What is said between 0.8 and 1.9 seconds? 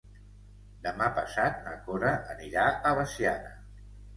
Demà passat na